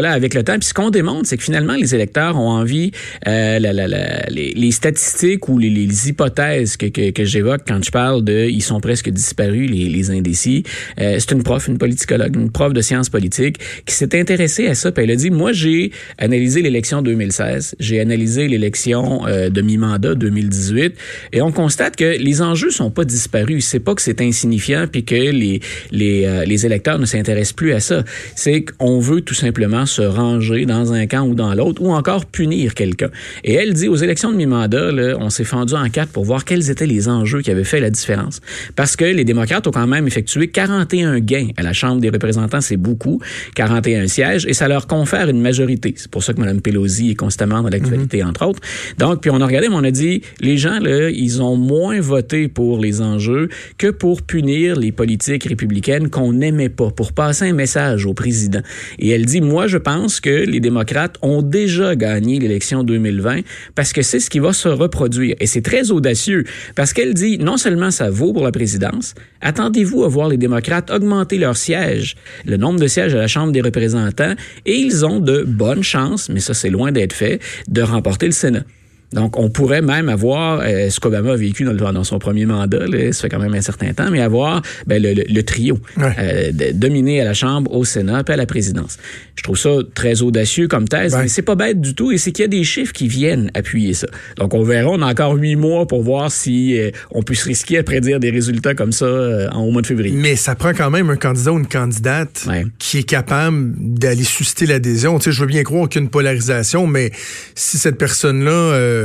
avec 0.05 0.35
le 0.35 0.43
temps. 0.43 0.59
Puis 0.59 0.69
ce 0.69 0.75
qu'on 0.75 0.91
démontre, 0.91 1.27
c'est 1.27 1.37
que 1.37 1.43
finalement, 1.43 1.75
les 1.75 1.95
électeurs 1.95 2.37
ont 2.37 2.51
envie, 2.51 2.93
euh, 3.27 3.59
la, 3.59 3.73
la, 3.73 3.89
la, 3.89 4.27
les, 4.29 4.53
les, 4.53 4.71
statistiques 4.71 5.49
ou 5.49 5.59
les, 5.59 5.71
les 5.71 6.09
hypothèses 6.09 6.77
que, 6.77 6.87
que, 6.87 7.11
que 7.11 7.25
j'évoque 7.25 7.63
quand 7.67 7.83
je 7.85 7.91
parle 7.91 8.25
de 8.25 8.49
ils 8.49 8.63
sont 8.63 8.81
presque 8.81 9.11
disparus, 9.11 9.71
les, 9.71 9.89
les 9.89 10.11
indécis, 10.11 10.65
euh, 11.01 11.17
c'est 11.19 11.33
une 11.33 11.43
prof, 11.43 11.69
une 11.69 11.79
politicologue, 11.79 12.37
une 12.37 12.51
prof 12.51 12.73
de 12.73 12.81
sciences 12.81 13.09
politiques 13.09 13.59
qui 13.87 13.95
s'est 13.95 14.19
intéressée 14.19 14.67
à 14.69 14.75
ça. 14.75 14.93
Puis 14.93 15.05
elle 15.05 15.11
a 15.11 15.17
dit, 15.17 15.31
moi, 15.31 15.53
j'ai 15.53 15.93
analysé 16.19 16.63
l'élection 16.63 17.03
2016, 17.03 17.77
j'ai 17.79 18.01
analysé 18.01 18.49
l'élection 18.49 19.27
euh, 19.27 19.51
de 19.51 19.61
mi-mandat 19.61 20.15
2018, 20.15 20.95
et 21.33 21.43
on 21.43 21.53
constate 21.53 21.97
que 21.97 22.19
les 22.19 22.43
enjeux 22.43 22.71
sont 22.71 22.91
pas 22.91 23.05
disparus. 23.05 23.67
C'est 23.67 23.81
pas 23.81 23.95
que 23.95 24.03
c'est 24.03 24.21
insignifiant 24.21 24.87
puis 24.91 25.05
que 25.05 25.15
les, 25.15 25.61
les, 25.91 26.25
euh, 26.25 26.45
les 26.45 26.67
électeurs 26.67 26.99
ne 26.99 27.07
s'intéressent 27.07 27.55
plus 27.55 27.73
à 27.73 27.81
ça. 27.81 28.05
C'est 28.35 28.65
qu'on 28.65 28.99
veut 28.99 29.21
tout 29.21 29.35
simplement 29.35 29.58
se 29.87 30.03
ranger 30.03 30.67
dans 30.67 30.93
un 30.93 31.07
camp 31.07 31.27
ou 31.27 31.35
dans 31.35 31.55
l'autre, 31.55 31.83
ou 31.83 31.93
encore 31.93 32.27
punir 32.27 32.75
quelqu'un. 32.75 33.11
Et 33.45 33.55
elle 33.55 33.73
dit, 33.73 33.89
aux 33.89 33.97
élections 33.97 34.31
de 34.31 34.37
mi-mandat, 34.37 34.91
on 35.19 35.31
s'est 35.31 35.45
fendu 35.45 35.75
en 35.75 35.89
quatre 35.89 36.11
pour 36.11 36.25
voir 36.25 36.45
quels 36.45 36.71
étaient 36.71 36.87
les 36.87 37.09
enjeux 37.09 37.43
qui 37.43 37.51
avaient 37.51 37.65
fait 37.65 37.81
la 37.81 37.91
différence. 37.91 38.41
Parce 38.77 38.97
que 38.97 39.05
les 39.05 39.25
démocrates 39.25 39.67
ont 39.67 39.71
quand 39.71 39.87
même 39.87 40.07
effectué 40.07 40.49
41 40.49 41.21
gains 41.21 41.49
à 41.57 41.63
la 41.63 41.73
Chambre 41.73 42.01
des 42.01 42.11
représentants, 42.11 42.61
c'est 42.61 42.77
beaucoup, 42.77 43.21
41 43.55 44.07
sièges, 44.07 44.47
et 44.47 44.55
ça 44.55 44.69
leur 44.69 44.87
confère 44.87 45.29
une 45.29 45.41
majorité. 45.41 45.95
C'est 45.97 46.11
pour 46.11 46.23
ça 46.23 46.33
que 46.33 46.41
Mme 46.41 46.61
Pelosi 46.61 47.11
est 47.11 47.15
constamment 47.15 47.63
dans 47.63 47.69
l'actualité, 47.69 48.23
mhm. 48.23 48.29
entre 48.29 48.47
autres. 48.47 48.61
Donc, 48.99 49.21
puis 49.21 49.31
on 49.31 49.41
a 49.41 49.47
regardé, 49.47 49.69
mais 49.69 49.77
on 49.77 49.85
a 49.85 49.91
dit, 49.91 50.23
les 50.41 50.57
gens, 50.57 50.79
là, 50.81 51.11
ils 51.11 51.43
ont 51.43 51.57
moins 51.57 52.01
voté 52.01 52.49
pour 52.49 52.79
les 52.79 53.01
enjeux 53.01 53.49
que 53.77 53.89
pour 53.89 54.23
punir 54.23 54.77
les 54.77 54.93
politiques 54.93 55.45
républicaines 55.45 56.11
qu'on 56.11 56.33
n'aimait 56.33 56.69
pas, 56.69 56.91
pour 56.91 57.13
passer 57.13 57.47
un 57.47 57.53
message 57.53 58.07
au 58.07 58.15
président. 58.15 58.61
Et 58.99 59.11
elle 59.11 59.27
dit, 59.27 59.41
moi, 59.49 59.67
je 59.67 59.79
pense 59.79 60.21
que 60.21 60.31
les 60.31 60.61
démocrates 60.61 61.17
ont 61.23 61.43
déjà 61.43 61.97
gagné 61.97 62.39
l'élection 62.39 62.85
2020 62.85 63.41
parce 63.75 63.93
que 63.93 64.03
c'est 64.03 64.21
ce 64.21 64.29
qui 64.29 64.39
va 64.39 64.53
se 64.53 64.69
reproduire. 64.69 65.35
Et 65.41 65.47
c'est 65.47 65.63
très 65.63 65.91
audacieux 65.91 66.45
parce 66.77 66.93
qu'elle 66.93 67.15
dit 67.15 67.39
non 67.39 67.57
seulement 67.57 67.91
ça 67.91 68.11
vaut 68.11 68.33
pour 68.33 68.45
la 68.45 68.53
présidence, 68.53 69.15
attendez-vous 69.41 70.05
à 70.05 70.09
voir 70.09 70.29
les 70.29 70.37
démocrates 70.37 70.91
augmenter 70.91 71.39
leurs 71.39 71.57
sièges, 71.57 72.15
le 72.45 72.59
nombre 72.59 72.79
de 72.79 72.87
sièges 72.87 73.15
à 73.15 73.19
la 73.19 73.27
Chambre 73.27 73.53
des 73.53 73.63
représentants, 73.63 74.35
et 74.67 74.77
ils 74.77 75.07
ont 75.07 75.21
de 75.21 75.43
bonnes 75.43 75.83
chances, 75.83 76.29
mais 76.29 76.41
ça 76.41 76.55
c'est 76.55 76.71
loin 76.71 76.93
d'être 76.93 77.15
fait, 77.15 77.41
de 77.69 77.83
remporter 77.83 78.27
le 78.27 78.33
Sénat. 78.33 78.65
Donc, 79.13 79.39
on 79.39 79.49
pourrait 79.49 79.81
même 79.81 80.09
avoir 80.11 80.61
euh, 80.61 80.91
ce 80.91 81.01
qu'Obama 81.01 81.33
a 81.33 81.37
vécu 81.37 81.65
dans, 81.65 81.93
dans, 81.93 82.05
son 82.05 82.19
premier 82.19 82.45
mandat, 82.45 82.87
là, 82.87 83.13
ça 83.13 83.23
fait 83.23 83.29
quand 83.31 83.39
même 83.39 83.55
un 83.55 83.63
certain 83.63 83.93
temps, 83.95 84.11
mais 84.11 84.21
avoir 84.21 84.61
ben, 84.87 85.03
le, 85.03 85.15
le, 85.15 85.43
trio, 85.43 85.79
euh, 85.99 86.53
dominer 86.75 87.23
à 87.23 87.25
la 87.25 87.33
Chambre, 87.33 87.73
au 87.73 87.85
Sénat, 87.85 88.23
puis 88.25 88.35
à 88.35 88.37
la 88.37 88.45
présidence. 88.45 88.99
Je 89.35 89.43
trouve 89.43 89.57
ça 89.57 89.71
très 89.95 90.21
audacieux 90.21 90.69
comme 90.69 90.87
thèse, 90.89 91.17
mais 91.17 91.29
c'est 91.29 91.43
pas 91.43 91.55
bête 91.55 91.81
du 91.81 91.95
tout, 91.95 92.13
et 92.13 92.19
c'est 92.19 92.33
qu'il 92.33 92.43
y 92.43 92.45
a 92.45 92.49
des 92.49 92.65
chiffres 92.65 92.93
qui 92.93 93.09
viennent 93.09 93.51
appuyer 93.55 93.95
ça. 93.95 94.09
Donc, 94.37 94.53
on 94.53 94.63
verra, 94.63 94.91
on 94.91 95.01
a 95.01 95.07
encore 95.07 95.35
huit 95.35 95.57
mois 95.57 95.87
pour 95.87 96.03
voir 96.03 96.31
si 96.31 96.79
euh, 96.79 96.91
on 97.11 97.23
peut 97.23 97.35
se 97.35 97.47
risquer 97.47 97.79
à 97.79 97.83
prédire 97.83 98.21
des 98.21 98.31
résultats 98.31 98.75
comme 98.75 98.93
ça 98.93 99.07
en, 99.53 99.63
au 99.63 99.71
mois 99.71 99.81
de 99.81 99.87
février. 99.87 100.15
Mais 100.15 100.37
ça 100.37 100.55
prend 100.55 100.75
quand 100.75 100.91
même 100.91 101.09
un 101.09 101.17
candidat 101.17 101.53
ou 101.53 101.59
une 101.59 101.67
candidate 101.67 102.47
qui 102.79 102.99
est 102.99 103.09
capable 103.09 103.73
d'aller 103.79 104.25
susciter 104.25 104.67
l'adhésion. 104.67 105.19
Tu 105.19 105.25
sais, 105.25 105.33
je 105.33 105.41
veux 105.41 105.47
bien 105.47 105.63
croire 105.63 105.89
qu'il 105.89 106.01
y 106.01 106.03
a 106.03 106.05
une 106.05 106.11
polarisation, 106.11 106.87
mais 106.87 107.11
si 107.55 107.79
cette 107.79 107.97
personne-là 107.97 108.98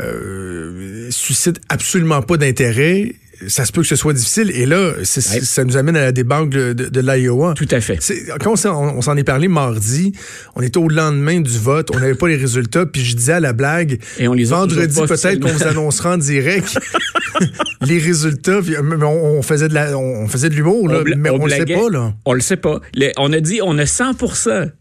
euh, 0.00 1.08
suscite 1.10 1.60
absolument 1.68 2.22
pas 2.22 2.36
d'intérêt, 2.36 3.14
ça 3.48 3.64
se 3.64 3.72
peut 3.72 3.82
que 3.82 3.88
ce 3.88 3.96
soit 3.96 4.12
difficile. 4.12 4.50
Et 4.54 4.66
là, 4.66 4.92
ça 5.04 5.64
nous 5.64 5.76
amène 5.76 5.96
à 5.96 6.00
la 6.00 6.12
débâcle 6.12 6.48
de, 6.48 6.72
de, 6.72 7.00
l'Iowa. 7.00 7.54
Tout 7.54 7.68
à 7.70 7.80
fait. 7.80 7.98
Quand 8.40 8.52
on, 8.52 9.02
s'en 9.02 9.16
est 9.16 9.24
parlé 9.24 9.48
mardi, 9.48 10.12
on 10.56 10.62
était 10.62 10.78
au 10.78 10.88
lendemain 10.88 11.40
du 11.40 11.58
vote, 11.58 11.90
on 11.94 12.00
n'avait 12.00 12.14
pas 12.14 12.28
les 12.28 12.36
résultats, 12.36 12.86
puis 12.86 13.04
je 13.04 13.16
disais 13.16 13.34
à 13.34 13.40
la 13.40 13.52
blague, 13.52 13.98
Et 14.18 14.28
on 14.28 14.32
les 14.32 14.44
vendredi 14.44 15.00
peut-être 15.00 15.40
qu'on 15.40 15.48
vous 15.48 15.64
annoncera 15.64 16.14
en 16.14 16.18
direct 16.18 16.78
les 17.82 17.98
résultats. 17.98 18.60
on, 19.02 19.42
faisait 19.42 19.68
de 19.68 19.74
la, 19.74 19.98
on 19.98 20.26
faisait 20.28 20.48
de 20.48 20.54
l'humour, 20.54 20.88
mais 21.16 21.30
on, 21.30 21.38
ne 21.38 21.44
le 21.44 21.50
sait 21.50 21.66
pas. 21.66 21.90
Là. 21.90 22.14
On 22.24 22.32
le 22.32 22.40
sait 22.40 22.56
pas. 22.56 22.80
on 23.18 23.32
a 23.32 23.40
dit 23.40 23.60
on 23.62 23.78
a 23.78 23.86
100 23.86 24.12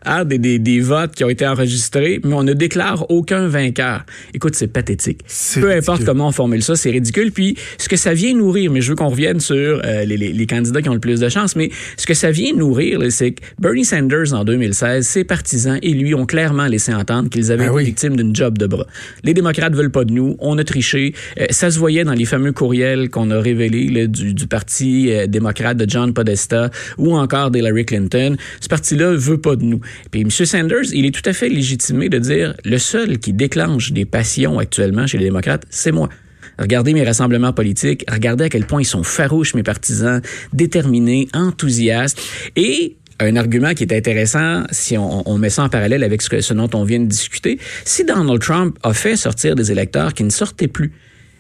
hein, 0.06 0.26
des, 0.26 0.38
des, 0.38 0.60
des, 0.60 0.80
votes 0.80 1.16
qui 1.16 1.24
ont 1.24 1.30
été 1.30 1.48
enregistrés, 1.48 2.20
mais 2.24 2.34
on 2.34 2.44
ne 2.44 2.54
déclare 2.54 3.10
aucun 3.10 3.48
vainqueur. 3.48 4.06
Écoute, 4.34 4.56
c'est 4.56 4.68
pathétique. 4.68 5.22
Peu 5.56 5.72
importe 5.72 6.06
comment 6.06 6.28
on 6.28 6.32
formule 6.32 6.64
ça, 6.64 6.76
c'est 6.76 6.92
ridicule. 6.92 7.32
Puis 7.32 7.58
ce 7.78 7.90
que 7.90 7.96
ça 7.96 8.14
vient 8.14 8.34
nous 8.34 8.51
mais 8.52 8.82
je 8.82 8.90
veux 8.90 8.96
qu'on 8.96 9.10
revienne 9.10 9.40
sur 9.40 9.82
euh, 9.84 10.06
les, 10.06 10.18
les, 10.18 10.46
candidats 10.46 10.82
qui 10.82 10.90
ont 10.90 10.94
le 10.94 11.00
plus 11.00 11.20
de 11.20 11.30
chance. 11.30 11.56
Mais 11.56 11.70
ce 11.98 12.06
que 12.06 12.14
ça 12.14 12.32
vient 12.32 12.54
nourrir, 12.54 13.00
c'est 13.10 13.32
que 13.32 13.42
Bernie 13.60 13.86
Sanders, 13.86 14.34
en 14.34 14.44
2016, 14.44 15.06
ses 15.06 15.24
partisans 15.24 15.80
et 15.82 15.94
lui 15.94 16.14
ont 16.14 16.26
clairement 16.26 16.68
laissé 16.68 16.94
entendre 16.94 17.30
qu'ils 17.30 17.52
avaient 17.52 17.68
ben 17.68 17.78
été 17.78 17.86
victimes 17.86 18.16
d'une 18.16 18.36
job 18.36 18.58
de 18.58 18.68
bras. 18.68 18.86
Les 19.24 19.34
démocrates 19.34 19.74
veulent 19.74 19.92
pas 19.92 20.06
de 20.06 20.14
nous, 20.14 20.36
on 20.40 20.58
a 20.58 20.64
triché. 20.64 21.14
Euh, 21.40 21.46
ça 21.50 21.72
se 21.72 21.80
voyait 21.80 22.04
dans 22.04 22.14
les 22.14 22.26
fameux 22.26 22.52
courriels 22.52 23.10
qu'on 23.10 23.32
a 23.32 23.40
révélés 23.40 24.08
du, 24.08 24.34
du, 24.34 24.48
Parti 24.48 25.12
euh, 25.12 25.28
démocrate 25.28 25.78
de 25.78 25.90
John 25.90 26.14
Podesta 26.14 26.70
ou 26.98 27.16
encore 27.16 27.52
d'Hillary 27.52 27.86
Clinton. 27.86 28.36
Ce 28.60 28.68
parti-là 28.68 29.14
veut 29.16 29.40
pas 29.40 29.56
de 29.56 29.64
nous. 29.64 29.80
Puis 30.12 30.22
M. 30.22 30.30
Sanders, 30.30 30.94
il 30.94 31.06
est 31.06 31.12
tout 31.12 31.28
à 31.30 31.34
fait 31.34 31.50
légitimé 31.50 32.10
de 32.10 32.20
dire 32.20 32.56
le 32.66 32.78
seul 32.78 33.20
qui 33.20 33.34
déclenche 33.34 33.92
des 33.92 34.06
passions 34.06 34.60
actuellement 34.60 35.08
chez 35.08 35.18
les 35.18 35.26
démocrates, 35.26 35.64
c'est 35.70 35.92
moi. 35.92 36.10
Regardez 36.62 36.94
mes 36.94 37.04
rassemblements 37.04 37.54
politiques, 37.54 38.06
regardez 38.10 38.46
à 38.46 38.50
quel 38.50 38.66
point 38.66 38.82
ils 38.82 38.86
sont 38.86 39.04
farouches, 39.04 39.56
mes 39.56 39.64
partisans, 39.64 40.22
déterminés, 40.54 41.28
enthousiastes. 41.34 42.22
Et 42.56 42.96
un 43.20 43.36
argument 43.36 43.74
qui 43.74 43.84
est 43.84 43.94
intéressant, 43.94 44.64
si 44.72 44.98
on, 44.98 45.38
met 45.38 45.50
ça 45.50 45.64
en 45.64 45.70
parallèle 45.70 46.04
avec 46.04 46.22
ce, 46.22 46.42
ce 46.42 46.54
dont 46.54 46.70
on 46.74 46.84
vient 46.84 47.00
de 47.00 47.06
discuter, 47.06 47.60
si 47.84 48.06
Donald 48.06 48.42
Trump 48.42 48.78
a 48.84 48.94
fait 48.94 49.16
sortir 49.16 49.56
des 49.56 49.72
électeurs 49.72 50.14
qui 50.14 50.24
ne 50.24 50.30
sortaient 50.30 50.68
plus, 50.68 50.92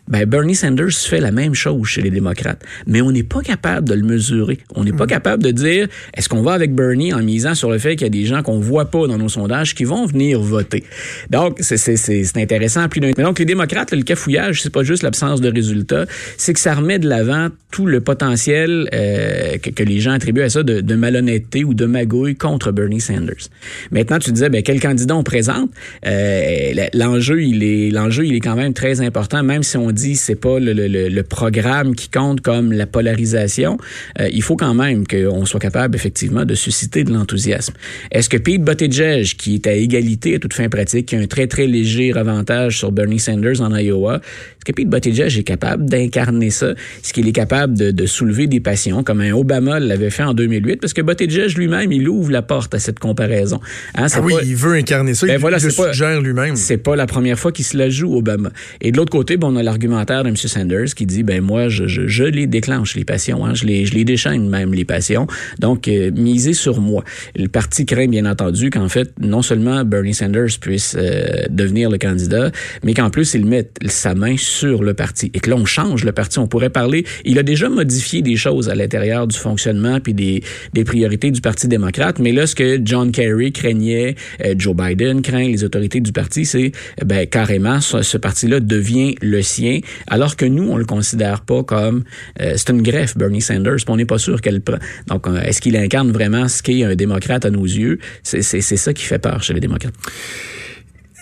ben 0.07 0.25
Bernie 0.25 0.55
Sanders 0.55 0.91
fait 0.91 1.21
la 1.21 1.31
même 1.31 1.53
chose 1.53 1.87
chez 1.87 2.01
les 2.01 2.09
démocrates. 2.09 2.63
Mais 2.87 3.01
on 3.01 3.11
n'est 3.11 3.23
pas 3.23 3.41
capable 3.41 3.87
de 3.87 3.93
le 3.93 4.03
mesurer. 4.03 4.59
On 4.75 4.83
n'est 4.83 4.93
pas 4.93 5.05
mm. 5.05 5.09
capable 5.09 5.43
de 5.43 5.51
dire 5.51 5.87
est-ce 6.15 6.27
qu'on 6.27 6.41
va 6.41 6.53
avec 6.53 6.73
Bernie 6.73 7.13
en 7.13 7.23
misant 7.23 7.55
sur 7.55 7.71
le 7.71 7.77
fait 7.77 7.95
qu'il 7.95 8.05
y 8.05 8.07
a 8.07 8.09
des 8.09 8.25
gens 8.25 8.43
qu'on 8.43 8.59
voit 8.59 8.85
pas 8.85 9.07
dans 9.07 9.17
nos 9.17 9.29
sondages 9.29 9.75
qui 9.75 9.83
vont 9.83 10.05
venir 10.05 10.41
voter? 10.41 10.83
Donc, 11.29 11.59
c'est 11.61 12.37
intéressant. 12.37 12.87
Plus 12.89 12.99
donc, 12.99 13.39
les 13.39 13.45
démocrates, 13.45 13.91
le 13.91 14.03
cafouillage, 14.03 14.61
c'est 14.61 14.69
pas 14.69 14.83
juste 14.83 15.03
l'absence 15.03 15.41
de 15.41 15.51
résultats, 15.51 16.05
c'est 16.37 16.53
que 16.53 16.59
ça 16.59 16.73
remet 16.73 16.99
de 16.99 17.07
l'avant 17.07 17.49
tout 17.71 17.85
le 17.85 18.01
potentiel 18.01 18.89
euh, 18.93 19.57
que, 19.57 19.69
que, 19.69 19.83
les 19.83 19.99
gens 19.99 20.11
attribuent 20.11 20.41
à 20.41 20.49
ça 20.49 20.63
de, 20.63 20.81
de, 20.81 20.95
malhonnêteté 20.95 21.63
ou 21.63 21.73
de 21.73 21.85
magouille 21.85 22.35
contre 22.35 22.71
Bernie 22.71 22.99
Sanders. 22.99 23.47
Maintenant, 23.91 24.19
tu 24.19 24.31
disais, 24.31 24.49
ben, 24.49 24.61
quel 24.61 24.79
candidat 24.79 25.15
on 25.15 25.23
présente? 25.23 25.71
Euh, 26.05 26.73
l'enjeu, 26.93 27.41
il 27.41 27.63
est, 27.63 27.89
l'enjeu, 27.91 28.25
il 28.25 28.35
est 28.35 28.39
quand 28.39 28.55
même 28.55 28.73
très 28.73 29.01
important, 29.01 29.41
même 29.43 29.63
si 29.63 29.77
on 29.77 29.90
dit 29.91 30.15
c'est 30.15 30.35
pas 30.35 30.59
le, 30.59 30.73
le, 30.73 30.87
le, 30.87 31.23
programme 31.23 31.95
qui 31.95 32.09
compte 32.09 32.41
comme 32.41 32.71
la 32.71 32.85
polarisation, 32.85 33.77
euh, 34.19 34.29
il 34.31 34.41
faut 34.41 34.55
quand 34.55 34.73
même 34.73 35.05
qu'on 35.07 35.45
soit 35.45 35.59
capable 35.59 35.95
effectivement 35.95 36.45
de 36.45 36.55
susciter 36.55 37.03
de 37.03 37.13
l'enthousiasme. 37.13 37.73
Est-ce 38.11 38.29
que 38.29 38.37
Pete 38.37 38.63
Buttigieg, 38.63 39.25
qui 39.37 39.55
est 39.55 39.67
à 39.67 39.73
égalité 39.73 40.35
à 40.35 40.39
toute 40.39 40.53
fin 40.53 40.69
pratique, 40.69 41.07
qui 41.07 41.15
a 41.15 41.19
un 41.19 41.27
très 41.27 41.47
très 41.47 41.67
léger 41.67 42.11
avantage 42.13 42.77
sur 42.79 42.91
Bernie 42.91 43.19
Sanders 43.19 43.61
en 43.61 43.75
Iowa, 43.75 44.21
est-ce 44.61 44.65
que 44.65 44.71
Pete 44.73 44.89
Buttigieg 44.89 45.37
est 45.39 45.43
capable 45.43 45.89
d'incarner 45.89 46.51
ça? 46.51 46.71
Est-ce 46.71 47.13
qu'il 47.13 47.27
est 47.27 47.31
capable 47.31 47.75
de, 47.75 47.89
de, 47.89 48.05
soulever 48.05 48.45
des 48.45 48.59
passions 48.59 49.03
comme 49.03 49.21
un 49.21 49.31
Obama 49.31 49.79
l'avait 49.79 50.11
fait 50.11 50.23
en 50.23 50.35
2008? 50.35 50.79
Parce 50.79 50.93
que 50.93 51.01
Buttigieg 51.01 51.57
lui-même, 51.57 51.91
il 51.91 52.07
ouvre 52.07 52.31
la 52.31 52.43
porte 52.43 52.75
à 52.75 52.79
cette 52.79 52.99
comparaison. 52.99 53.59
Hein, 53.95 54.05
ah 54.13 54.21
oui, 54.21 54.33
il 54.43 54.55
veut 54.55 54.73
incarner 54.73 55.15
ça. 55.15 55.25
Ben 55.25 55.33
il, 55.33 55.39
voilà, 55.39 55.57
le 55.57 55.69
suggère 55.69 56.21
lui-même. 56.21 56.55
C'est 56.55 56.77
pas 56.77 56.95
la 56.95 57.07
première 57.07 57.39
fois 57.39 57.51
qu'il 57.51 57.65
se 57.65 57.75
la 57.75 57.89
joue, 57.89 58.15
Obama. 58.15 58.51
Et 58.81 58.91
de 58.91 58.97
l'autre 58.97 59.11
côté, 59.11 59.37
bon, 59.37 59.53
on 59.53 59.55
a 59.55 59.63
l'argument 59.63 59.80
l'argumentaire 59.81 60.23
de 60.23 60.29
M. 60.29 60.35
Sanders 60.35 60.93
qui 60.95 61.05
dit, 61.05 61.23
ben 61.23 61.41
moi, 61.41 61.67
je, 61.67 61.87
je, 61.87 62.07
je 62.07 62.23
les 62.23 62.45
déclenche, 62.45 62.95
les 62.95 63.03
passions, 63.03 63.45
hein, 63.45 63.53
je, 63.55 63.65
les, 63.65 63.85
je 63.85 63.95
les 63.95 64.05
déchaîne 64.05 64.47
même, 64.47 64.73
les 64.73 64.85
passions. 64.85 65.27
Donc, 65.59 65.87
euh, 65.87 66.11
misez 66.11 66.53
sur 66.53 66.79
moi. 66.79 67.03
Le 67.35 67.47
parti 67.47 67.85
craint, 67.85 68.07
bien 68.07 68.25
entendu, 68.25 68.69
qu'en 68.69 68.89
fait, 68.89 69.11
non 69.19 69.41
seulement 69.41 69.83
Bernie 69.83 70.13
Sanders 70.13 70.59
puisse 70.59 70.95
euh, 70.97 71.45
devenir 71.49 71.89
le 71.89 71.97
candidat, 71.97 72.51
mais 72.83 72.93
qu'en 72.93 73.09
plus, 73.09 73.33
il 73.33 73.45
mette 73.45 73.77
sa 73.87 74.13
main 74.13 74.35
sur 74.37 74.83
le 74.83 74.93
parti. 74.93 75.31
Et 75.33 75.39
que 75.39 75.49
là, 75.49 75.55
on 75.55 75.65
change 75.65 76.03
le 76.03 76.11
parti. 76.11 76.39
On 76.39 76.47
pourrait 76.47 76.69
parler... 76.69 77.05
Il 77.25 77.39
a 77.39 77.43
déjà 77.43 77.69
modifié 77.69 78.21
des 78.21 78.35
choses 78.35 78.69
à 78.69 78.75
l'intérieur 78.75 79.27
du 79.27 79.37
fonctionnement 79.37 79.99
puis 79.99 80.13
des, 80.13 80.43
des 80.73 80.83
priorités 80.83 81.31
du 81.31 81.41
Parti 81.41 81.67
démocrate, 81.67 82.19
mais 82.19 82.31
là, 82.31 82.45
ce 82.45 82.55
que 82.55 82.79
John 82.83 83.11
Kerry 83.11 83.51
craignait, 83.51 84.15
euh, 84.45 84.53
Joe 84.57 84.75
Biden 84.75 85.21
craint, 85.21 85.47
les 85.47 85.63
autorités 85.63 86.01
du 86.01 86.11
parti, 86.11 86.45
c'est 86.45 86.71
ben, 87.03 87.25
carrément 87.25 87.79
ce, 87.79 88.01
ce 88.01 88.17
parti-là 88.17 88.59
devient 88.59 89.15
le 89.21 89.41
sien, 89.41 89.70
alors 90.07 90.35
que 90.35 90.45
nous, 90.45 90.69
on 90.69 90.77
le 90.77 90.85
considère 90.85 91.41
pas 91.41 91.63
comme... 91.63 92.03
Euh, 92.39 92.53
c'est 92.57 92.69
une 92.69 92.81
greffe, 92.81 93.17
Bernie 93.17 93.41
Sanders, 93.41 93.77
on 93.87 93.97
n'est 93.97 94.05
pas 94.05 94.17
sûr 94.17 94.41
qu'elle 94.41 94.61
prend. 94.61 94.79
Donc, 95.07 95.27
euh, 95.27 95.41
est-ce 95.41 95.61
qu'il 95.61 95.75
incarne 95.77 96.11
vraiment 96.11 96.47
ce 96.47 96.61
qu'est 96.63 96.83
un 96.83 96.95
démocrate 96.95 97.45
à 97.45 97.49
nos 97.49 97.65
yeux? 97.65 97.99
C'est 98.23 98.41
ça 98.41 98.93
qui 98.93 99.03
fait 99.03 99.19
peur 99.19 99.41
chez 99.43 99.53
les 99.53 99.59
démocrates 99.59 99.93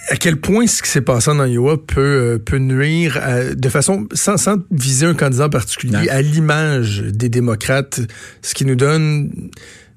à 0.10 0.16
quel 0.16 0.38
point 0.38 0.66
ce 0.66 0.82
qui 0.82 0.90
s'est 0.90 1.02
passé 1.02 1.30
en 1.30 1.46
Iowa 1.46 1.78
peut, 1.86 2.02
euh, 2.02 2.38
peut 2.40 2.58
nuire 2.58 3.20
de 3.56 3.70
façon, 3.70 4.08
sans, 4.14 4.38
sans 4.38 4.58
viser 4.72 5.06
un 5.06 5.14
candidat 5.14 5.50
particulier, 5.50 5.94
non. 5.94 6.06
à 6.10 6.22
l'image 6.22 7.02
des 7.02 7.30
démocrates, 7.30 8.02
ce 8.42 8.56
qui 8.56 8.66
nous 8.66 8.76
donne, 8.76 9.32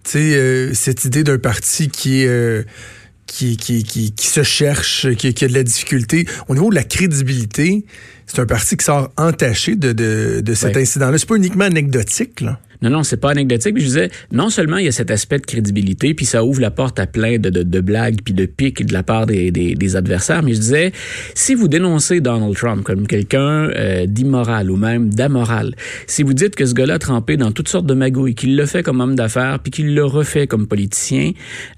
tu 0.05 0.11
sais, 0.11 0.35
euh, 0.35 0.75
cette 0.75 1.05
idée 1.05 1.25
d'un 1.25 1.39
parti 1.39 1.89
qui 1.89 2.23
est... 2.23 2.29
Euh, 2.29 2.63
qui, 3.27 3.57
qui, 3.57 3.85
qui, 3.85 4.13
qui, 4.13 4.27
se 4.27 4.43
cherche, 4.43 5.13
qui, 5.15 5.33
qui, 5.35 5.45
a 5.45 5.49
de 5.49 5.55
la 5.55 5.63
difficulté. 5.63 6.27
Au 6.49 6.55
niveau 6.55 6.71
de 6.71 6.75
la 6.75 6.85
crédibilité, 6.85 7.85
c'est 8.27 8.41
un 8.41 8.47
parti 8.47 8.77
qui 8.77 8.85
sort 8.85 9.11
entaché 9.17 9.77
de, 9.77 9.93
de, 9.93 10.41
de 10.41 10.55
cet 10.55 10.77
oui. 10.77 10.83
incident-là. 10.83 11.19
C'est 11.19 11.29
pas 11.29 11.37
uniquement 11.37 11.65
anecdotique, 11.65 12.41
là. 12.41 12.61
Non, 12.83 12.91
non, 12.91 13.03
c'est 13.03 13.17
pas 13.17 13.31
anecdotique. 13.31 13.79
Je 13.79 13.85
disais, 13.85 14.11
non 14.33 14.51
seulement 14.51 14.77
il 14.77 14.87
y 14.87 14.89
a 14.89 14.93
cet 14.93 15.11
aspect 15.11 15.39
de 15.39 15.47
crédibilité, 15.47 16.15
puis 16.15 16.27
ça 16.27 16.45
ouvre 16.45 16.61
la 16.61 16.71
porte 16.71 16.99
à 16.99 17.07
plein 17.07 17.39
de, 17.39 17.51
de, 17.51 17.63
de 17.63 17.81
blagues 17.81 18.19
puis 18.25 18.35
de 18.35 18.47
piques 18.47 18.85
de 18.85 18.93
la 18.93 19.03
part 19.03 19.27
des, 19.27 19.51
des, 19.51 19.75
des, 19.75 19.97
adversaires, 19.97 20.43
mais 20.43 20.55
je 20.55 20.61
disais, 20.61 20.93
si 21.35 21.55
vous 21.55 21.69
dénoncez 21.69 22.21
Donald 22.21 22.55
Trump 22.55 22.83
comme 22.83 23.07
quelqu'un 23.07 23.71
euh, 23.71 24.07
d'immoral 24.07 24.71
ou 24.71 24.77
même 24.77 25.13
d'amoral, 25.13 25.75
si 26.07 26.23
vous 26.23 26.33
dites 26.33 26.57
que 26.57 26.67
ce 26.67 26.75
gars-là 26.75 26.95
a 26.95 26.99
trempé 26.99 27.37
dans 27.37 27.53
toutes 27.53 27.69
sortes 27.69 27.87
de 27.87 27.95
magouilles, 27.95 28.35
qu'il 28.35 28.57
le 28.57 28.67
fait 28.67 28.83
comme 28.83 29.01
homme 29.01 29.15
d'affaires, 29.15 29.59
puis 29.61 29.71
qu'il 29.71 29.95
le 29.95 30.05
refait 30.05 30.47
comme 30.47 30.67
politicien, 30.67 31.33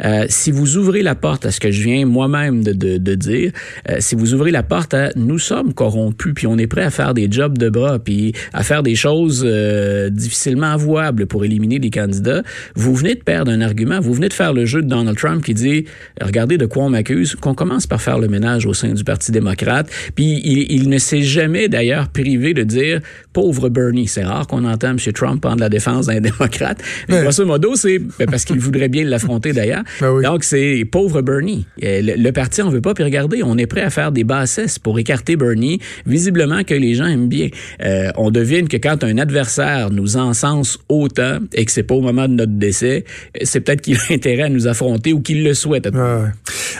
euh, 0.04 0.26
si 0.28 0.50
vous 0.50 0.76
ouvrez 0.76 1.02
la 1.02 1.14
porte 1.14 1.46
à 1.46 1.50
ce 1.50 1.60
que 1.60 1.70
je 1.70 1.82
viens 1.82 2.06
moi-même 2.06 2.62
de, 2.62 2.72
de, 2.72 2.98
de, 2.98 3.14
dire, 3.14 3.52
euh, 3.88 3.96
si 3.98 4.14
vous 4.14 4.34
ouvrez 4.34 4.50
la 4.50 4.62
porte 4.62 4.94
à 4.94 5.10
nous 5.16 5.38
sommes 5.38 5.74
corrompus, 5.74 6.32
puis 6.34 6.46
on 6.46 6.56
est 6.58 6.66
prêt 6.66 6.82
à 6.82 6.90
faire 6.90 7.14
des 7.14 7.28
jobs 7.30 7.58
de 7.58 7.68
bras, 7.68 7.98
puis 7.98 8.32
à 8.52 8.62
faire 8.62 8.82
des 8.82 8.94
choses 8.94 9.42
euh, 9.44 10.10
difficilement 10.10 10.72
avouables, 10.72 10.93
pour 11.28 11.44
éliminer 11.44 11.78
des 11.78 11.90
candidats, 11.90 12.42
vous 12.74 12.94
venez 12.94 13.14
de 13.14 13.22
perdre 13.22 13.50
un 13.50 13.60
argument. 13.60 14.00
Vous 14.00 14.14
venez 14.14 14.28
de 14.28 14.32
faire 14.32 14.52
le 14.52 14.66
jeu 14.66 14.82
de 14.82 14.88
Donald 14.88 15.16
Trump 15.16 15.44
qui 15.44 15.54
dit, 15.54 15.84
regardez 16.20 16.58
de 16.58 16.66
quoi 16.66 16.84
on 16.84 16.90
m'accuse, 16.90 17.34
qu'on 17.34 17.54
commence 17.54 17.86
par 17.86 18.00
faire 18.00 18.18
le 18.18 18.28
ménage 18.28 18.66
au 18.66 18.74
sein 18.74 18.92
du 18.92 19.04
Parti 19.04 19.32
démocrate. 19.32 19.90
Puis 20.14 20.40
il, 20.44 20.72
il 20.72 20.88
ne 20.88 20.98
s'est 20.98 21.22
jamais 21.22 21.68
d'ailleurs 21.68 22.08
privé 22.08 22.54
de 22.54 22.62
dire, 22.62 23.00
pauvre 23.32 23.68
Bernie. 23.68 24.08
C'est 24.08 24.24
rare 24.24 24.46
qu'on 24.46 24.64
entend 24.64 24.90
M. 24.90 24.98
Trump 25.12 25.40
prendre 25.40 25.60
la 25.60 25.68
défense 25.68 26.06
d'un 26.06 26.20
démocrate. 26.20 26.82
Mais 27.08 27.22
grosso 27.22 27.44
modo, 27.44 27.74
c'est 27.74 27.98
ben, 27.98 28.26
parce 28.30 28.44
qu'il 28.44 28.58
voudrait 28.58 28.88
bien 28.88 29.04
l'affronter 29.04 29.52
d'ailleurs. 29.52 29.82
Ben 30.00 30.10
oui. 30.10 30.24
Donc 30.24 30.44
c'est 30.44 30.86
pauvre 30.90 31.22
Bernie. 31.22 31.66
Le, 31.80 32.16
le 32.16 32.32
parti 32.32 32.62
on 32.62 32.70
veut 32.70 32.80
pas. 32.80 32.94
Puis 32.94 33.04
regardez, 33.04 33.42
on 33.42 33.58
est 33.58 33.66
prêt 33.66 33.82
à 33.82 33.90
faire 33.90 34.12
des 34.12 34.24
bassesses 34.24 34.78
pour 34.78 34.98
écarter 34.98 35.36
Bernie. 35.36 35.80
Visiblement 36.06 36.64
que 36.64 36.74
les 36.74 36.94
gens 36.94 37.06
aiment 37.06 37.28
bien. 37.28 37.48
Euh, 37.82 38.10
on 38.16 38.30
devine 38.30 38.68
que 38.68 38.76
quand 38.76 39.04
un 39.04 39.18
adversaire 39.18 39.90
nous 39.90 40.16
encense 40.16 40.78
autant 40.88 41.38
et 41.52 41.64
que 41.64 41.72
c'est 41.72 41.82
pas 41.82 41.94
au 41.94 42.00
moment 42.00 42.28
de 42.28 42.34
notre 42.34 42.52
décès, 42.52 43.04
c'est 43.42 43.60
peut-être 43.60 43.80
qu'il 43.80 43.96
a 43.96 44.00
intérêt 44.10 44.42
à 44.42 44.48
nous 44.48 44.66
affronter 44.66 45.12
ou 45.12 45.20
qu'il 45.20 45.44
le 45.44 45.54
souhaite. 45.54 45.88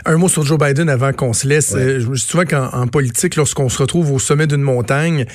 Un 0.04 0.16
mot 0.16 0.28
sur 0.28 0.44
Joe 0.44 0.58
Biden 0.58 0.88
avant 0.88 1.12
qu'on 1.12 1.32
se 1.32 1.46
laisse. 1.46 1.72
Ouais. 1.72 1.80
Euh, 1.80 2.00
je 2.00 2.08
me 2.08 2.14
dis 2.14 2.20
souvent 2.20 2.44
qu'en 2.44 2.86
politique, 2.86 3.36
lorsqu'on 3.36 3.68
se 3.68 3.78
retrouve 3.78 4.12
au 4.12 4.18
sommet 4.18 4.46
d'une 4.46 4.62
montagne, 4.62 5.26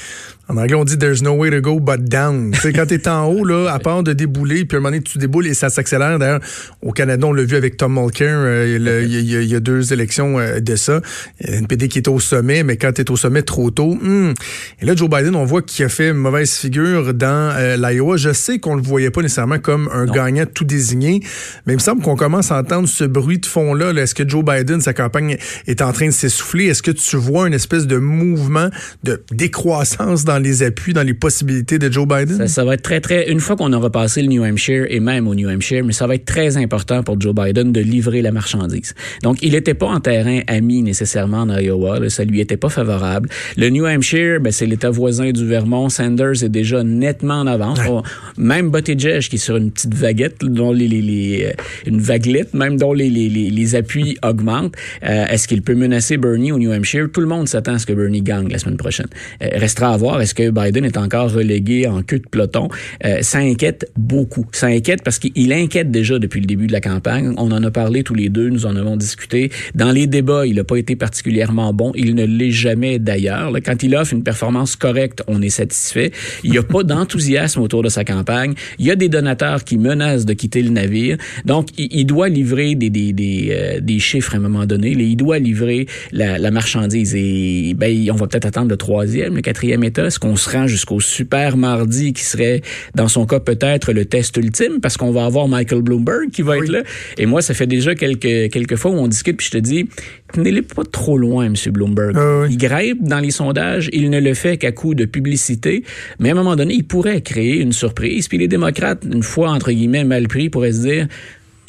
en 0.49 0.57
anglais, 0.57 0.75
on 0.75 0.83
dit 0.83 0.97
there's 0.97 1.21
no 1.21 1.33
way 1.33 1.51
to 1.51 1.61
go 1.61 1.79
but 1.79 2.03
down. 2.03 2.55
sais, 2.55 2.73
quand 2.73 2.87
tu 2.87 2.95
es 2.95 3.07
en 3.07 3.25
haut, 3.25 3.45
là, 3.45 3.71
à 3.71 3.77
part 3.77 4.01
de 4.01 4.13
débouler, 4.13 4.65
puis 4.65 4.77
à 4.77 4.79
un 4.79 4.81
moment 4.81 4.89
donné, 4.89 5.03
tu 5.03 5.19
déboules 5.19 5.45
et 5.45 5.53
ça 5.53 5.69
s'accélère. 5.69 6.17
D'ailleurs, 6.17 6.39
au 6.81 6.91
Canada, 6.91 7.27
on 7.27 7.33
l'a 7.33 7.43
vu 7.43 7.55
avec 7.55 7.77
Tom 7.77 7.93
Mulcair, 7.93 8.35
euh, 8.35 9.05
il, 9.07 9.11
y, 9.11 9.45
y, 9.45 9.55
a 9.55 9.59
deux 9.59 9.93
élections 9.93 10.39
euh, 10.39 10.59
de 10.59 10.75
ça. 10.75 11.01
Il 11.39 11.51
y 11.51 11.53
a 11.53 11.57
une 11.59 11.67
PD 11.67 11.87
qui 11.87 11.99
est 11.99 12.07
au 12.07 12.19
sommet, 12.19 12.63
mais 12.63 12.77
quand 12.77 12.91
tu 12.93 13.01
es 13.01 13.11
au 13.11 13.15
sommet 13.15 13.43
trop 13.43 13.69
tôt, 13.69 13.93
hmm. 14.01 14.33
et 14.81 14.85
là, 14.85 14.95
Joe 14.95 15.07
Biden, 15.07 15.35
on 15.35 15.45
voit 15.45 15.61
qu'il 15.61 15.85
a 15.85 15.89
fait 15.89 16.09
une 16.09 16.17
mauvaise 16.17 16.51
figure 16.51 17.13
dans 17.13 17.53
euh, 17.55 17.77
l'Iowa. 17.77 18.17
Je 18.17 18.33
sais 18.33 18.57
qu'on 18.57 18.75
le 18.75 18.81
voyait 18.81 19.11
pas 19.11 19.21
nécessairement 19.21 19.59
comme 19.59 19.87
un 19.93 20.05
non. 20.05 20.13
gagnant 20.13 20.45
tout 20.51 20.65
désigné, 20.65 21.21
mais 21.67 21.73
il 21.73 21.77
me 21.77 21.81
semble 21.81 22.01
qu'on 22.01 22.15
commence 22.15 22.51
à 22.51 22.57
entendre 22.57 22.87
ce 22.87 23.03
bruit 23.03 23.37
de 23.37 23.45
fond-là. 23.45 23.93
-là, 23.93 24.01
Est-ce 24.01 24.15
que 24.15 24.27
Joe 24.27 24.43
Biden, 24.43 24.81
sa 24.81 24.93
campagne 24.93 25.37
est 25.67 25.83
en 25.83 25.93
train 25.93 26.07
de 26.07 26.11
s'essouffler? 26.11 26.65
Est-ce 26.65 26.81
que 26.81 26.91
tu 26.91 27.17
vois 27.17 27.47
une 27.47 27.53
espèce 27.53 27.85
de 27.85 27.97
mouvement 27.97 28.69
de 29.03 29.21
décroissance 29.31 30.25
dans 30.25 30.38
les 30.39 30.63
appuis, 30.63 30.93
dans 30.93 31.03
les 31.03 31.13
possibilités 31.13 31.79
de 31.79 31.91
Joe 31.91 32.07
Biden? 32.07 32.37
Ça, 32.37 32.47
ça 32.47 32.65
va 32.65 32.73
être 32.75 32.81
très, 32.81 33.01
très... 33.01 33.31
Une 33.31 33.39
fois 33.39 33.55
qu'on 33.55 33.71
aura 33.73 33.89
passé 33.89 34.21
le 34.21 34.27
New 34.27 34.43
Hampshire 34.43 34.85
et 34.89 34.99
même 34.99 35.27
au 35.27 35.35
New 35.35 35.49
Hampshire, 35.49 35.83
mais 35.83 35.93
ça 35.93 36.07
va 36.07 36.15
être 36.15 36.25
très 36.25 36.57
important 36.57 37.03
pour 37.03 37.19
Joe 37.19 37.33
Biden 37.33 37.71
de 37.71 37.81
livrer 37.81 38.21
la 38.21 38.31
marchandise. 38.31 38.93
Donc, 39.23 39.41
il 39.41 39.51
n'était 39.51 39.73
pas 39.73 39.87
en 39.87 39.99
terrain 39.99 40.41
ami 40.47 40.81
nécessairement 40.81 41.41
en 41.41 41.57
Iowa. 41.57 41.99
Là, 41.99 42.09
ça 42.09 42.23
lui 42.23 42.39
était 42.39 42.57
pas 42.57 42.69
favorable. 42.69 43.29
Le 43.57 43.69
New 43.69 43.85
Hampshire, 43.85 44.39
ben, 44.39 44.51
c'est 44.51 44.65
l'État 44.65 44.89
voisin 44.89 45.31
du 45.31 45.45
Vermont. 45.45 45.89
Sanders 45.89 46.43
est 46.43 46.49
déjà 46.49 46.83
nettement 46.83 47.41
en 47.41 47.47
avance. 47.47 47.79
Ouais. 47.79 48.01
Même 48.37 48.71
Buttigieg, 48.71 49.21
qui 49.21 49.35
est 49.35 49.39
sur 49.39 49.57
une 49.57 49.71
petite 49.71 49.93
vaguette, 49.93 50.37
dont 50.43 50.71
les, 50.71 50.87
les, 50.87 51.01
les 51.01 51.53
une 51.85 51.99
vaguelette, 51.99 52.53
même 52.53 52.77
dont 52.77 52.93
les, 52.93 53.09
les, 53.09 53.29
les 53.29 53.75
appuis 53.75 54.17
augmentent. 54.23 54.75
Euh, 55.03 55.25
Est-ce 55.27 55.47
qu'il 55.47 55.61
peut 55.61 55.75
menacer 55.75 56.17
Bernie 56.17 56.51
au 56.51 56.57
New 56.57 56.71
Hampshire? 56.71 57.07
Tout 57.11 57.21
le 57.21 57.27
monde 57.27 57.47
s'attend 57.47 57.73
à 57.73 57.79
ce 57.79 57.85
que 57.85 57.93
Bernie 57.93 58.21
gagne 58.21 58.49
la 58.49 58.59
semaine 58.59 58.77
prochaine. 58.77 59.07
Euh, 59.41 59.47
restera 59.53 59.93
à 59.93 59.97
voir. 59.97 60.21
Est-ce 60.29 60.35
que 60.35 60.51
Biden 60.51 60.85
est 60.85 60.97
encore 60.97 61.33
relégué 61.33 61.87
en 61.87 62.03
queue 62.03 62.19
de 62.19 62.27
peloton. 62.29 62.69
Euh, 63.03 63.17
ça 63.21 63.39
inquiète 63.39 63.91
beaucoup. 63.97 64.45
Ça 64.51 64.67
inquiète 64.67 65.01
parce 65.03 65.17
qu'il 65.17 65.51
inquiète 65.51 65.89
déjà 65.89 66.19
depuis 66.19 66.39
le 66.39 66.45
début 66.45 66.67
de 66.67 66.71
la 66.71 66.81
campagne. 66.81 67.33
On 67.37 67.51
en 67.51 67.63
a 67.63 67.71
parlé 67.71 68.03
tous 68.03 68.13
les 68.13 68.29
deux, 68.29 68.49
nous 68.49 68.67
en 68.67 68.75
avons 68.75 68.95
discuté. 68.95 69.51
Dans 69.73 69.91
les 69.91 70.05
débats, 70.05 70.45
il 70.45 70.57
n'a 70.57 70.63
pas 70.63 70.75
été 70.75 70.95
particulièrement 70.95 71.73
bon. 71.73 71.93
Il 71.95 72.13
ne 72.13 72.25
l'est 72.25 72.51
jamais 72.51 72.99
d'ailleurs. 72.99 73.51
Quand 73.65 73.81
il 73.81 73.95
offre 73.95 74.13
une 74.13 74.21
performance 74.21 74.75
correcte, 74.75 75.23
on 75.25 75.41
est 75.41 75.49
satisfait. 75.49 76.11
Il 76.43 76.51
n'y 76.51 76.59
a 76.59 76.63
pas 76.63 76.83
d'enthousiasme 76.91 77.61
autour 77.61 77.81
de 77.81 77.89
sa 77.89 78.03
campagne. 78.03 78.53
Il 78.77 78.85
y 78.85 78.91
a 78.91 78.95
des 78.95 79.09
donateurs 79.09 79.63
qui 79.63 79.79
menacent 79.79 80.25
de 80.25 80.33
quitter 80.33 80.61
le 80.61 80.69
navire. 80.69 81.17
Donc, 81.45 81.69
il, 81.79 81.87
il 81.89 82.05
doit 82.05 82.29
livrer 82.29 82.75
des, 82.75 82.91
des, 82.91 83.13
des, 83.13 83.47
euh, 83.51 83.79
des, 83.79 83.97
chiffres 83.97 84.35
à 84.35 84.37
un 84.37 84.41
moment 84.41 84.67
donné. 84.67 84.91
Il 84.91 85.15
doit 85.15 85.39
livrer 85.39 85.87
la, 86.11 86.37
la 86.37 86.51
marchandise. 86.51 87.15
Et 87.15 87.73
ben, 87.75 88.11
on 88.11 88.15
va 88.15 88.27
peut-être 88.27 88.45
attendre 88.45 88.69
le 88.69 88.77
troisième, 88.77 89.35
le 89.35 89.41
quatrième 89.41 89.83
état. 89.83 90.08
Est-ce 90.09 90.19
qu'on 90.19 90.35
sera 90.35 90.65
jusqu'au 90.65 90.99
super 90.99 91.55
mardi 91.55 92.13
qui 92.13 92.23
serait, 92.23 92.61
dans 92.95 93.07
son 93.07 93.27
cas, 93.27 93.39
peut-être 93.39 93.93
le 93.93 94.05
test 94.05 94.35
ultime? 94.37 94.79
Parce 94.81 94.97
qu'on 94.97 95.11
va 95.11 95.23
avoir 95.23 95.47
Michael 95.47 95.83
Bloomberg 95.83 96.31
qui 96.31 96.41
va 96.41 96.57
oui. 96.57 96.65
être 96.65 96.71
là. 96.71 96.81
Et 97.19 97.27
moi, 97.27 97.43
ça 97.43 97.53
fait 97.53 97.67
déjà 97.67 97.93
quelques, 97.93 98.51
quelques 98.51 98.75
fois 98.75 98.89
où 98.89 98.95
on 98.95 99.07
discute 99.07 99.37
puis 99.37 99.45
je 99.45 99.51
te 99.51 99.57
dis, 99.59 99.87
tenez-les 100.33 100.63
pas 100.63 100.81
trop 100.83 101.15
loin, 101.15 101.45
M. 101.45 101.53
Bloomberg. 101.71 102.15
Ah 102.15 102.41
oui. 102.41 102.47
Il 102.49 102.57
grimpe 102.57 103.03
dans 103.03 103.19
les 103.19 103.29
sondages, 103.29 103.87
il 103.93 104.09
ne 104.09 104.19
le 104.19 104.33
fait 104.33 104.57
qu'à 104.57 104.71
coup 104.71 104.95
de 104.95 105.05
publicité, 105.05 105.83
mais 106.19 106.29
à 106.29 106.31
un 106.31 106.35
moment 106.35 106.55
donné, 106.55 106.73
il 106.73 106.85
pourrait 106.85 107.21
créer 107.21 107.59
une 107.59 107.71
surprise. 107.71 108.27
Puis 108.27 108.39
les 108.39 108.47
démocrates, 108.47 109.03
une 109.05 109.21
fois, 109.21 109.51
entre 109.51 109.71
guillemets, 109.71 110.03
mal 110.03 110.27
pris, 110.27 110.49
pourraient 110.49 110.73
se 110.73 110.81
dire, 110.81 111.07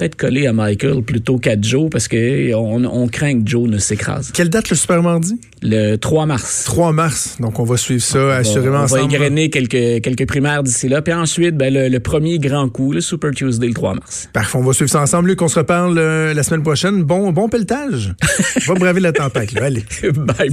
peut-être 0.01 0.17
coller 0.17 0.47
à 0.47 0.55
Michael 0.55 1.03
plutôt 1.03 1.37
qu'à 1.39 1.61
Joe 1.61 1.91
parce 1.91 2.09
que 2.09 2.55
on, 2.55 2.85
on, 2.85 3.07
craint 3.09 3.43
que 3.43 3.49
Joe 3.49 3.69
ne 3.69 3.77
s'écrase. 3.77 4.33
Quelle 4.33 4.49
date 4.49 4.71
le 4.71 4.77
super 4.77 5.03
mardi? 5.03 5.39
Le 5.63 5.97
3 5.97 6.25
mars. 6.25 6.65
3 6.65 6.93
mars. 6.93 7.37
Donc 7.39 7.59
on 7.59 7.65
va 7.65 7.77
suivre 7.77 8.03
ça 8.03 8.19
on 8.19 8.29
assurément 8.31 8.73
va, 8.73 8.81
on 8.81 8.85
ensemble. 8.85 9.11
va 9.11 9.17
égrener 9.17 9.51
quelques, 9.51 10.03
quelques 10.03 10.27
primaires 10.27 10.63
d'ici 10.63 10.89
là. 10.89 11.03
Puis 11.03 11.13
ensuite, 11.13 11.55
ben, 11.55 11.73
le, 11.73 11.89
le, 11.89 12.01
premier 12.01 12.39
grand 12.39 12.71
coup, 12.71 12.93
le 12.93 13.03
Super 13.03 13.33
Tuesday 13.33 13.69
le 13.69 13.75
3 13.75 13.95
mars. 13.95 14.31
Parfait. 14.33 14.57
On 14.57 14.63
va 14.63 14.73
suivre 14.73 14.91
ça 14.91 15.03
ensemble. 15.03 15.29
Luc, 15.29 15.43
on 15.43 15.49
se 15.49 15.59
reparle 15.59 15.99
euh, 15.99 16.33
la 16.33 16.43
semaine 16.43 16.63
prochaine. 16.63 17.03
Bon, 17.03 17.31
bon 17.31 17.51
pelletage. 17.51 18.15
va 18.67 18.75
braver 18.75 19.01
la 19.01 19.13
tempête. 19.13 19.53
Là. 19.53 19.65
Allez. 19.65 19.85
bye. 20.15 20.35
Salut. 20.39 20.51